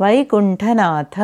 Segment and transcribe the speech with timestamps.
[0.00, 1.16] Vaikunthnath.